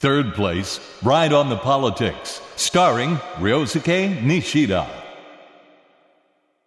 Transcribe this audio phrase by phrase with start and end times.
[0.00, 4.86] Third place, Ride on the Politics, starring Ryosuke Nishida.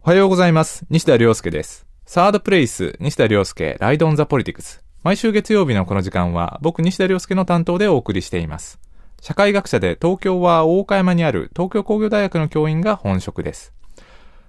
[0.04, 0.86] おはようございます。
[0.88, 1.84] 西田亮介です。
[2.06, 4.84] サードプレイス、西田亮介、ライドオンザポリティクス。
[5.02, 8.78] 毎週月曜日のこの時間は、僕西田亮介の担当でお送りしています。
[9.20, 13.73] 社会学者で東京は大岡山にある東京工業大学の教員が本職です。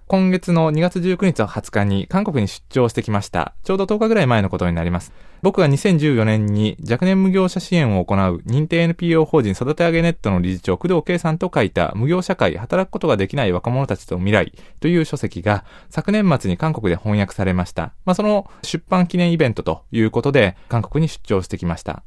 [0.08, 3.56] 今月の2月19日と20日に韓国に出張してきました。
[3.64, 5.12] ちょうど10日ぐらい前のことになります。
[5.42, 17.94] 僕が2014年に若年無業者支援を行う認定 NPO 法人育て上げネットの理事長工藤圭さんと書いた無業社会働くことができない若者たちと未来という書籍が昨年末に韓国で翻訳されました。
[18.06, 22.04] まあ、その出版記念イベントということで韓国に出張してきました。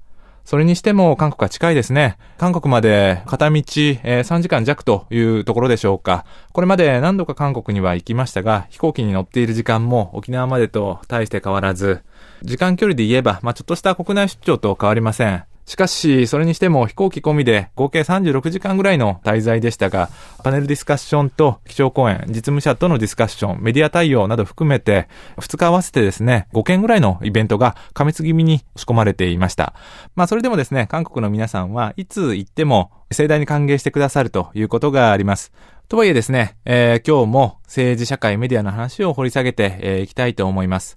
[0.49, 2.17] それにしても韓国は近いですね。
[2.39, 6.25] 韓国まで片道、えー3時間弱というところでしょうか。
[6.55, 12.01] これまで何度か韓国には行きましたが、飛行機に乗っている時間も沖縄までと大して変わらず、
[12.43, 15.45] 時間距離で言えば、まあ、ちょっとした国内出張と変わりません。
[15.69, 20.09] しかし、それにしても飛行機込みで合計36時間ぐらいの滞在でしたが、
[20.43, 29.75] パネルディスカッションと基調講演、実務者とのディスカッション、メディア対応など含めて、2日合わせてですね、5件ぐらいのイベントが過密気味に仕込まれていました。
[30.17, 35.53] まあそれでもですね、韓国の皆さんはいつ行っても盛大に歓迎してくださるということがあります。
[35.91, 40.97] とはいえですね、えー今日も政治社会メディアの話を掘り下げてえーいきたいと思います。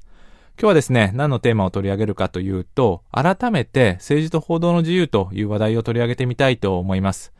[0.61, 7.33] 今日はですね、何のテーマを取り上げるかというと、改めて政治と報道の自由という話題を取り上げてみたいと思います。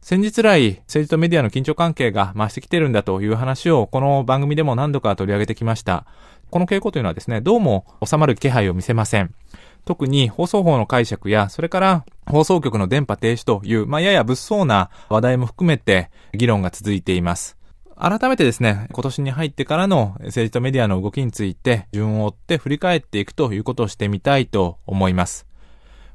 [0.00, 6.06] 先日来、政治とメディアの緊張関係が増してきてるんだという話をこの番組でも何度か取り上げてきました。
[6.48, 9.34] この傾向というのはですね、どうも収まる気配を見せません。
[9.84, 17.58] 特に放送法の解釈や、それから放送局の電波停止という、まあ、やや物騒な話題も含めて議論が続いています。
[17.96, 25.46] 改めてですね、今年に入ってからの政治とメディアの動きについて順を追って振り返っていくということをしてみたいと思います。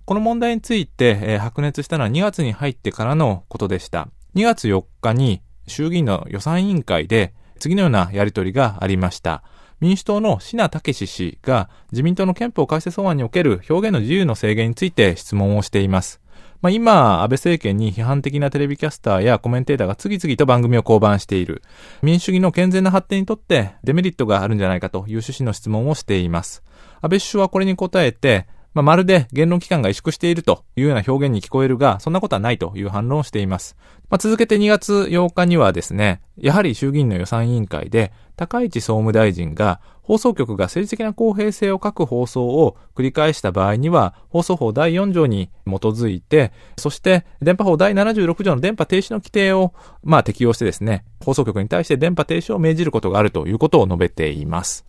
[0.05, 4.09] この問題について、えー白熱したのは2月に入ってからのことでした。
[4.35, 9.43] 2月4日に衆議院の予算委員会で次のようなやり取りがありました。
[9.79, 16.19] 民主党の品武氏が自民党の憲法改正草案における表現の自由の制限について質問をしています。
[16.61, 21.61] まあ、今、安倍政権に批判的なテレビキャスターやコメンテーターが次々と番組を降板している。
[22.01, 26.61] 民主主義の健全な発展にとってデメリットがあるんじゃないかという趣旨の質問をしています。
[27.01, 33.75] 安倍首相はこれに答えて、まあ、まるで言論機関が萎縮しているというような表現に聞こえるが、そんなことはないという反論をしています。
[34.09, 54.88] まあ、続けて2月8日にはですね、やはり衆議院の予算委員会で、高市総務大臣が、放送局が政治的な公平性を欠く放送を繰り返した場合には、放送法第4条に基づいて、そして電波法第76条の電波停止の規定を、まあ、適用してですね、放送局に対して電波停止を命じることがあるということを述べています。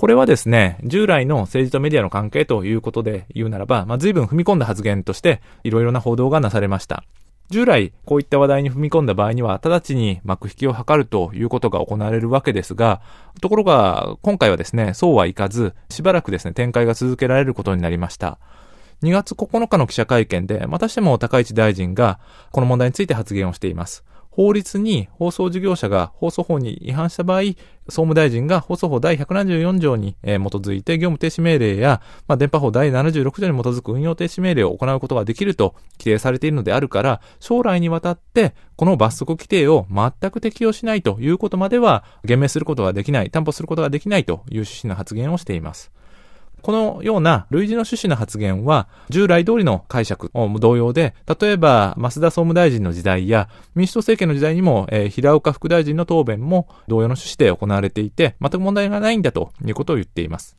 [0.00, 7.04] これはですね、従来の政治とメディアの関係ということで言うならば、まあ、随分踏み込んだ発言として、いろいろな報道がなされました。
[7.50, 13.02] 従来、こういった話題に踏み込んだ場合には、直ちに幕引きを図るということが行われるわけですが、
[13.42, 18.38] ところが、今回はですね、そうはいかず、しばらくですね、展開が続けられることになりました。
[19.02, 22.20] 2月9日の記者会見で、またしても高市大臣が、
[22.52, 24.02] この問題について発言をしています。
[24.30, 27.42] 法律に放送事業者が放送法に違反した場合、
[27.88, 45.90] 総務大臣が放送法第174条に基づいて業務停止命令や、まあ、電波法第76条に基づく運用停止命令を行うことができると規定されているのであるから、将来にわたってこの罰則規定を全く適用しないということまでは言明することができない、担保することができないという趣旨の発言をしています。
[46.62, 60.56] このような類似の趣旨の発言は、従来通りの解釈も同様で、例えば、増田総務大臣の時代や、民主党政権の時代にも、えー平岡副大臣の答弁も同様の趣旨で行われていて、全く問題がないんだということを言っています。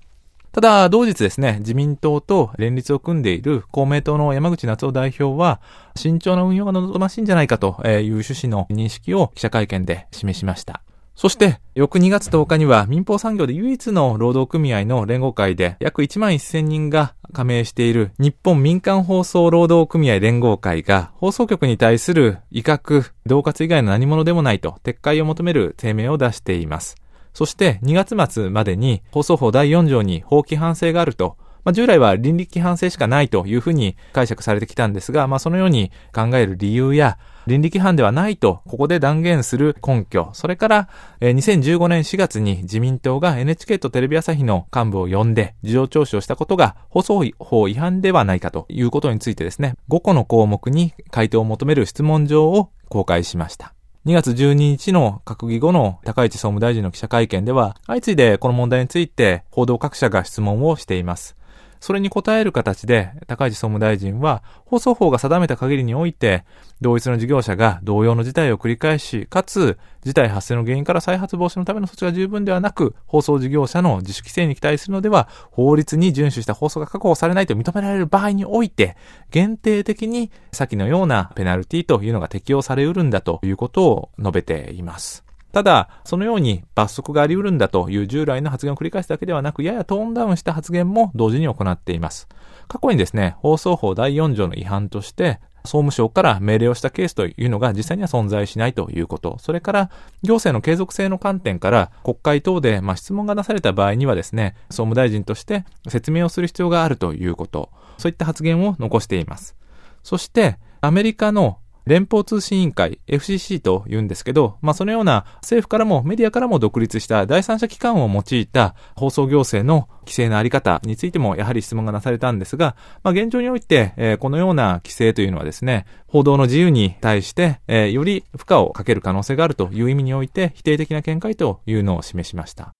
[0.51, 5.61] ただ、同日ですね、自民党と連立を組んでいる公明党の山口夏夫代表は、
[5.95, 10.81] 慎重な運用が望ましいんじゃないかという趣旨の認識を記者会見で示しました。
[11.21, 26.95] そして、翌2月10日には民放産業で唯一の労働組合の連合会で約1万1000人が加盟している日本民間放送労働組合連合会が放送局に対する威嚇、恫喝以外の何者でもないと撤回を求める声明を出しています。
[27.35, 37.17] そして2月末までに放送法第4条に法規範性があるとまあ、従来は倫理規範性しかないというふうに解釈されてきたんですが、まあ、そのように考える理由や、
[37.47, 40.89] 倫理規範ではないと、ここで断言する根拠、それから、
[41.19, 53.73] えー2015年4月に自民党が NHK とテレビ朝日の幹部を呼んで、事情聴取をしたことが放送法違反ではないかということについてですね、5個の項目に回答を求める質問状を公開しました。
[54.05, 61.35] 2月12日の閣議後の高市総務大臣の記者会見では、相次いでこの問題について報道各社が質問をしています。
[61.81, 66.45] それに応える形で、高市総務大臣は、放送法が定めた限りにおいて、
[66.79, 78.95] 同一の事業者が同様の事態を繰り返し、かつ、事態発生の原因から再発防止のための措置が十分ではなく、放送事業者の自主規制に期待するのでは、法律に遵守した放送が確保されないと認められる場合において、
[79.31, 85.30] 限定的に先のようなペナルティというのが適用されうるんだということを述べています。
[85.51, 92.27] ただ、そのように罰則があり得るんだという従来の発言を繰り返すだけではなく、ややトーンダウンした発言も同時に行っています。
[92.67, 99.37] 過去にですね、放送法第4条の違反として、総務省から命令をしたケースというのが実際には存在しないということ。
[99.39, 99.89] それから、
[100.23, 107.69] 行政の継続性の観点から国会等で、ま、質問が出された場合にはですね、総務大臣として説明をする必要があるということ。
[107.97, 109.55] そういった発言を残しています。
[110.03, 132.73] そして、アメリカの連邦通信委員会、FCC と言うんですけど、まあそのような政府からもメディアからも独立した第三者機関を用いた放送行政の規制のあり方についてもやはり質問がなされたんですが、まあ現状において、えー、このような規制というのはですね、報道の自由に対して、えー、より負荷をかける可能性があるという意味において否定的な見解というのを示しました。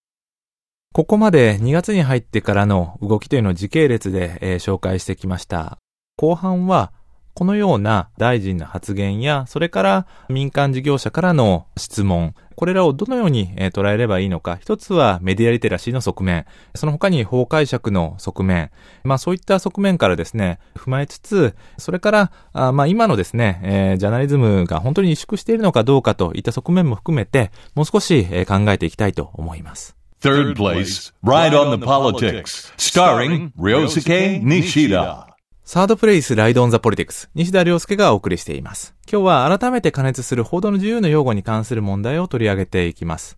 [0.94, 5.77] ここまで2月に入ってからの動きというのを時系列で、えー、紹介してきました。
[6.18, 6.92] 後半は
[7.41, 14.59] このような大臣の発言や、それから民間事業者からの質問、これらをどのように捉えればいいのか。
[14.61, 16.45] 一つはメディアリテラシーの側面。
[16.75, 18.69] その他に法解釈の側面。
[19.03, 29.97] まあそういった側面からですね、踏まえつつ、それから、あまあ今のですね、えー、ジャーナリズムが本当に萎縮しているのかどうかといった側面も含めて、もう少し考えていきたいと思います。
[30.21, 35.31] Third place, Ride on the Politics, starring Ryosuke Nishida.
[35.63, 38.96] サードプレイスライドオンザポリティクス、西田亮介がお送りしています。
[39.10, 43.38] 今日は改めて加熱する報道の自由の用語に関する問題を取り上げていきます。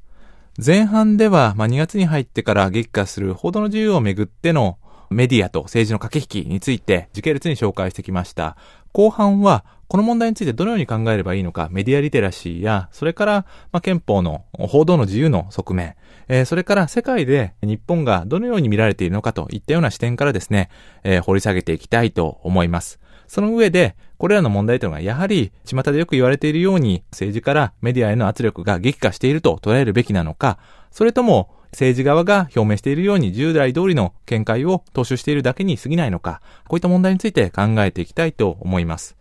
[0.57, 4.77] 前半では、まあ、2月に入ってから激化する報道の自由をめぐっての
[5.09, 8.55] メディアと政治の駆け引きについて時系列に紹介してきました。
[8.93, 13.33] 後半は、この問題についてどのように考えればいいのか、メディアリテラシーや、それから、
[13.71, 15.95] まあ、憲法の報道の自由の側面、
[16.27, 20.69] えー、それから世界で日本がどのように見られているのかといったような視点からですね、
[21.03, 22.99] えー、掘り下げていきたいと思います。
[23.27, 30.59] その上で、これらの問題というのがやはり、巷でよく言われているように、政治からメディアへの圧力が激化していると捉えるべきなのか、
[30.91, 39.17] それとも、政治側が表明しているように従来通りの見解を踏襲しているだけに過ぎないのか、こういった問題について考えていきたいと思います。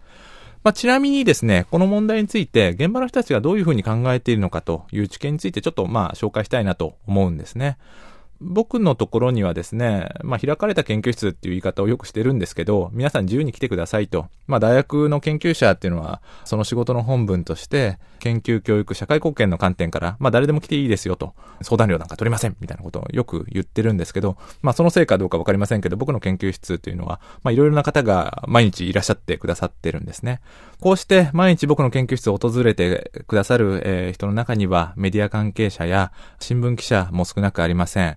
[0.65, 7.79] まあ、ちなみにですね、この問題について、現場の人たちがどういうふうに考えているのかという知見についてちょっとまあ紹介したいなと思うんですね。
[8.43, 14.27] 僕のところにはですね、まあ、開かれた研究室っていう言い方をよくしてるんですけど、皆さん自由に来てくださいと。
[14.47, 21.35] まあ、大学の研究者っていうのは、その仕事の本文として、研究教育社会貢献の観点から、まあ、誰でも来ていいですよと。
[21.63, 30.41] 相談料なんか取りませんみたいなことをよく言ってるんですけど、まあ、そのせいかどうかわかりませんけど、僕の研究室というのは、まあ、いろいろな方が毎日いらっしゃってくださってるんですね。
[30.81, 38.17] こうして毎日僕の研究室を訪れてくださる、えー、人の中には、メディア関係者や新聞記者も少なくありません。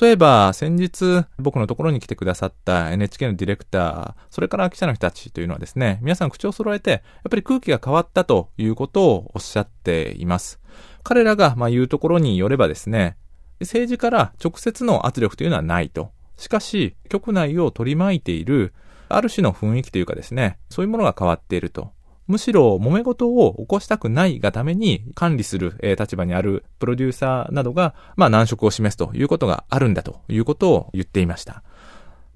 [0.00, 10.60] 例えば、先日、僕のところに来てくださった NHK のディレクター、それから記者の人たちというのはですね、皆さん口を揃えて、やっぱり空気が変わったということをおっしゃっています。
[11.02, 13.16] 彼らが、まあ、言うところによればですね、
[13.60, 16.10] 政治から直接の圧力というのはないと。
[16.36, 18.74] しかし、局内を取り巻いている、
[19.08, 21.92] ある種の雰囲気というかですね、そういうものが変わっていると。
[22.30, 31.62] むしろ揉め事を起こしたくないがために管理する、え、立場にあるプロデューサーなどが、まあ難色を示すということがあるんだということを言っていました。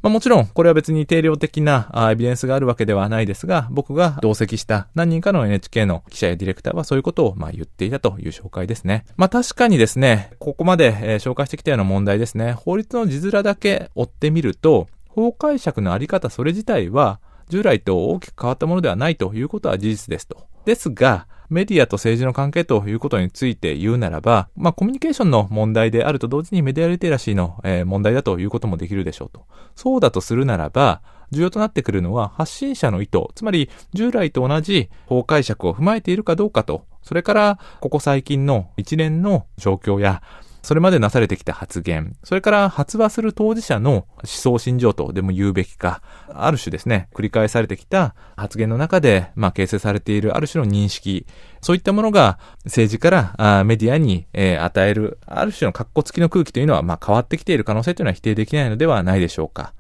[0.05, 9.07] まあ、もちろん、これは別に定量的なエビデンスがあるわけではないですが、僕が同席した何人かの NHK の記者やディレクターはそういうことをま言っていたという紹介ですね。
[9.17, 20.47] まあ確かにですね、ここまで、え、紹介してきたような問題ですね、法律の字面だけ追ってみると、法解釈のあり方それ自体は、従来と大きく変わったものではないということは事実ですと。
[20.65, 29.47] ですが、メディアと政治の関係ということについて言うならば、まあコミュニケーションの問題であると同時にメディアリテラシーの、えー、問題だということもできるでしょうと。
[29.77, 40.23] そうだとするならば、重要となってくるのは発信者の意図、つまり従来と同じ法解釈を踏まえているかどうかと、それからここ最近の一連の状況や
[40.65, 46.03] それまでなされてきた発言、それから発話する当事者の思想心情とでも言うべきか、
[46.33, 51.27] ある種ですね、繰り返されてきた発言の中で、まあ、形成されているある種の認識、
[51.61, 59.75] そういったものが政治からあメディアに、えー、与える、ある種の格好付きの空気というのは、まあ、変わってきている可能性というのは否定できないのではないでしょうか。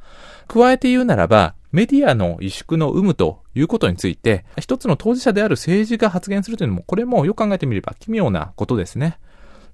[0.49, 9.19] 加えて言うならば、メディアの萎縮の有無ということについて、一つの当事者である政治が発言するというのも、これもよく考えてみれば奇妙なことですね。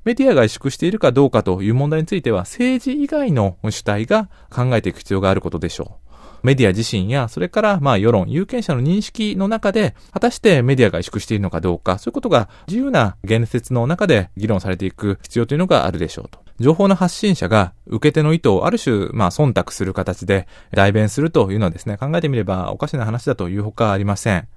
[0.05, 6.11] メディアが萎縮しているかどうかという問題については政治以外の主体が考えていく必要があることでしょう。
[6.43, 16.41] メディア自身や、それからまあ世論、有権者の認識の中で、果たしてメディアが萎縮しているのかどうか、そういうことが自由な言説の中で議論されていく必要というのがあるでしょうと。
[16.59, 24.49] 情報の発信者が受け手の意図をある種、まあ、忖度する形で代弁するというのはですね、考えてみればおかしな話だというほかありません。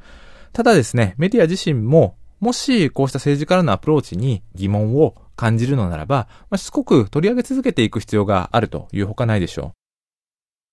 [0.51, 9.83] ただですね、メディア自身も、もしこうした政治からのアプローチに疑問を感じるのならば、まあ、しつこく取り上げ続けていく必要があるというほかないでしょう。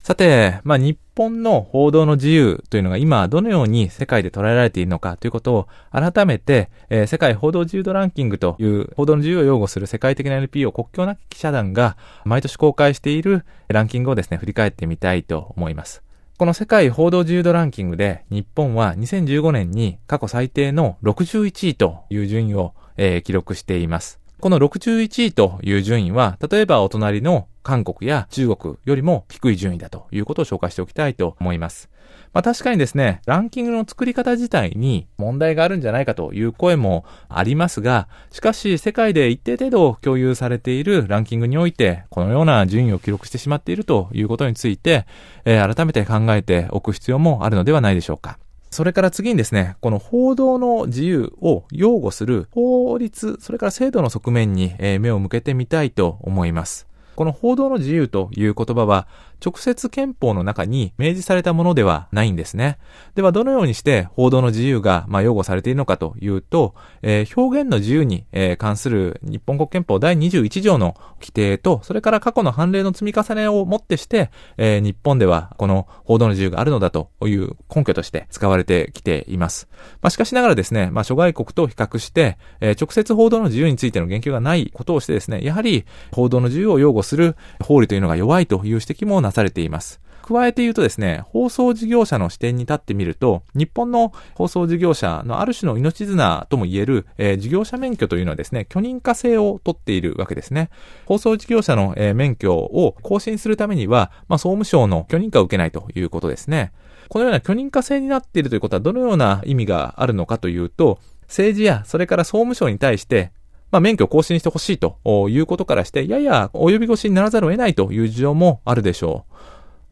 [0.03, 16.03] さて、まあ、日本の報道の自由というのが今どのように世界で捉えられているのかということを改めて、えー、世界報道自由度ランキングという報道の自由を擁護する世界的な NPO 国境なき記者団が毎年公開しているランキングをですね、振り返ってみたいと思います。
[16.39, 24.20] この世界報道自由度ランキングで日本は2015年に過去最低の61位という順位を、えー、記録しています。
[24.41, 31.91] この61位という順位は、例えばお隣の韓国や中国よりも低い順位だということを紹介しておきたいと思います。
[32.33, 45.07] まあ確かにですね、ランキングの作り方自体に問題があるんじゃないかという声もありますが、しかし世界で一定程度共有されているランキングにおいて、このような順位を記録してしまっているということについて、
[45.45, 48.39] えー、改めて考えておく必要もあるのではないでしょうか。
[48.71, 56.87] それから次にですね、この報道の自由を擁護する法律、それから制度の側面に目を向けてみたいと思います。
[57.17, 59.09] この報道の自由という言葉は、
[59.45, 62.79] 直接憲法の中に明示されたものではないんですね。
[63.15, 79.69] では、どのようにして報道の自由が、まあ、擁護されているのかというと、えー、表現の自由に、えー、関する日本国憲法第21条の規定と、それから過去の判例の積み重ねをもってして、えー、日本ではこの報道の自由があるのだという根拠として使われてきています。
[80.03, 90.01] まあ、しかしながらですね、まあ、諸外国と比較して、え直接報道の自由についての言及がないことをしてですね、やはり報道の自由を擁護する法理というのが弱いという指摘もなされています。
[90.31, 100.71] 加えて言うとですね、放送事業者の視点に立ってみると、日本の放送事業者のある種の命綱とも言える、えー、事業者免許というのはですね、許認可制を取っているわけですね。
[101.07, 106.73] 放送事業者の、えー、免許を更新するためには、まあ、総務省の許認可を受けないということですね。
[107.09, 113.33] このような許認可制になっているということはどのような意味があるのかというと、政治やそれから総務省に対して
[113.71, 114.99] まあ、免許を更新してほしいと
[115.29, 119.35] いうことからして、やや及び腰にならざるを得ないという事情もあるでしょう。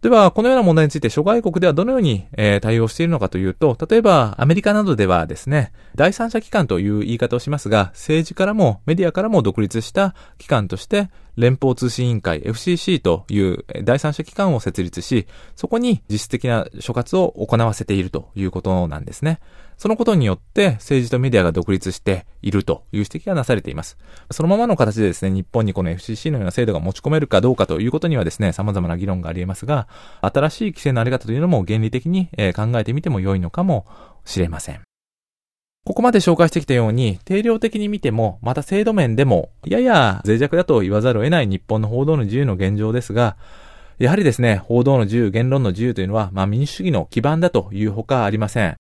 [0.01, 19.38] では、このような問題について諸外国ではどのように、え、対応しているのかというと、例えばアメリカなどではですね、第三者機関という言い方をしますが、政治からもメディアからも独立した機関として、連邦通信委員会 FCC という第三者機関を設立し、そこに実質的な諸活を行わせているということなんですね。
[19.76, 23.97] そのことによって政治とメディアが独立しているという指摘がなされています。
[24.33, 29.87] そのままの形でですね、日本にこの FCC のような制度が持ち込めるかどうかということにはですね、様々な議論があり得ますが、
[30.21, 32.26] 新しい規制のあり方というのも原理的に
[32.57, 33.87] 考えてみても良いのかも
[34.25, 34.88] しれません。
[35.88, 43.38] ここまで紹介してきたように、定量的に見ても、また制度面でも、やや脆弱だと言わざるを得ない日本の報道の自由の現状ですが、
[43.97, 48.76] やはりですね、報道の自由、言論の自由というのは、まあ民主主義の基盤だというほかありません。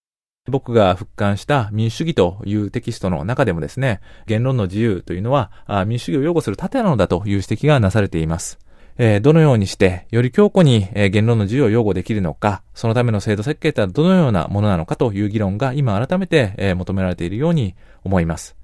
[0.50, 5.50] 僕が復刊した民主主義というテキストの中でもですね、言論の自由というのは
[5.86, 8.58] 民主主義を擁護する盾なのだという指摘がなされています。
[8.98, 18.58] えー、どのようにして、より強固に、えー、言論の自由を擁護できるのか、そのための制度設計とはどのようなものなのかという議論が今改めて、えー、求められているように思います。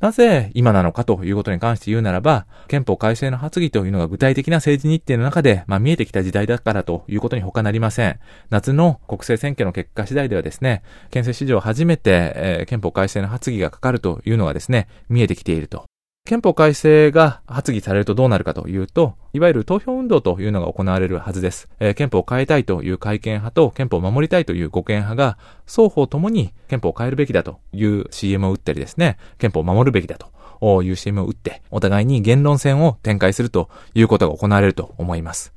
[0.00, 8.18] なぜ今なのかということに関して言うならば、憲法改正の発議というのが具体的な政治日程の中で、まあ、見えてきた時代だからということに他なりません。
[8.50, 15.84] 夏の国政選挙の結果次第ではですね、憲政史上初めて、えー、憲法改正の発議がかかるというのがですね、見えてきていると
[16.26, 21.68] 憲法改正が発議されるとどうなるかというと、いわゆる投票運動というのが行われるはずです。
[21.80, 35.52] えー、憲法を変えたいという改憲派と憲法を守りたいという護憲派が、双方ともに憲法を変えるべきだという CM を打ったりですね、憲法を守るべきだという CM を打って、お互いに言論戦を展開するということが行われると思います。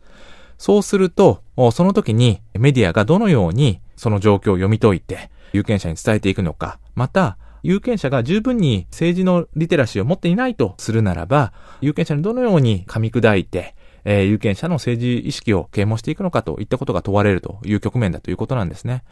[0.58, 19.04] そうすると、その時にメディアがどのようにその状況を読み解いて、有権者に伝えていくのか、また、有権者が十分に政治のリテラシーを持っていないとするならば、有権者にどのように噛み砕いて、えー、有権者の政治意識を啓蒙していくのかといったことが問われるという局面だということなんですね。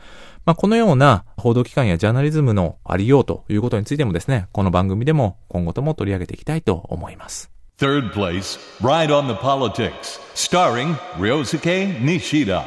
[0.46, 7.52] まあ、このような報道機関やジャーナリズムのありようということについてもですね、この番組でも今後とも取り上げていきたいと思います。
[7.78, 12.64] Third place, Ride on the Politics, starring Ryosuke Nishida.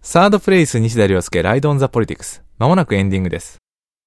[0.00, 2.42] サードプレイス西田亮介、ライドオンザポリティクス。
[2.58, 3.61] まもなくエンディングです。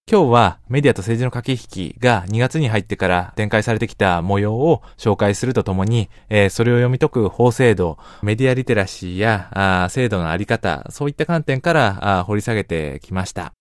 [0.08, 13.54] 今日はメディアと政治の駆け引きが2月に入ってから展開されてきた模様を紹介するとともに、えー、それを読み解く法制度、メディアリテラシーやあ制度のあり方、そういった観点からあ掘り下げてきました。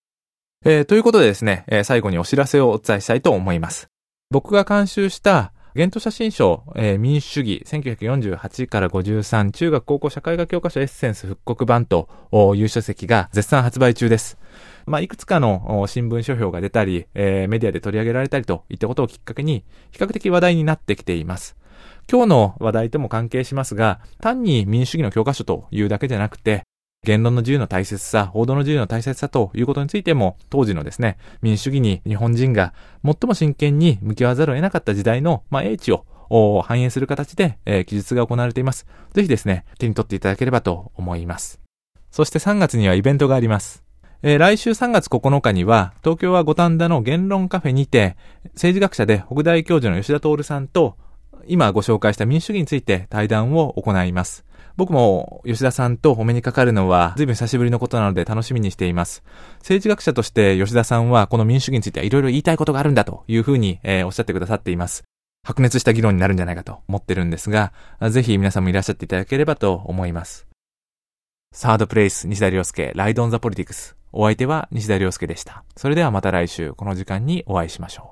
[0.66, 3.86] えー、ということでですね、えー、最後にお知らせをお伝えしたいと思います。
[4.30, 12.10] 僕が監修した現都写真賞、えー、民主主義1948から53中学高校社会学教科書エッセンス復刻版と
[12.54, 14.36] いう書籍が絶賛発売中です。
[14.86, 21.56] まあ、いくつかの新聞書評が出たり、えー、メディアで取り上げられたりといったことをきっかけに、比較的話題になってきています。
[22.10, 26.62] 今日の話題とも関係しますが、単に民主主義の教科書というだけじゃなくて、
[27.04, 32.72] 言論の自由の大切さ、報道の自由の大切さということについても、当時のですね、民主主義に日本人が
[33.04, 38.86] 最も真剣に向き合わざるを得なかった時代の、まあ、英知を反映する形で、えー、記述が行われています。
[39.12, 41.60] ぜひですね、手に取っていただければと思います。
[42.10, 43.83] そして3月にはイベントがあります。
[44.26, 48.16] えー、来週3月9日には、東京は五反田の言論カフェにて、
[48.54, 50.96] 政治学者で北大教授の吉田徹さんと、
[51.46, 54.46] 今ご紹介した民主主義について対談を行います。
[54.78, 59.22] 僕も吉田さんとお目にかかるのは随分久しぶりのことなので楽しみにしています。
[59.58, 65.04] 政治学者として吉田さんはこの民主主義についてはいろいろ言いたいことがあるんだというふうに、えー、おっしゃってくださっています。
[65.46, 67.74] 白熱した議論になるんじゃないかと思ってるんですが、
[68.08, 70.48] ぜひ皆さんもいらっしゃっていただければと思います。
[71.52, 73.94] サードプレイス、西田亮介、ライドオンザポリティクス。
[74.16, 75.64] お相手は西田亮介でした。
[75.76, 78.06] それではまた来週、この時間にお会いしましょう。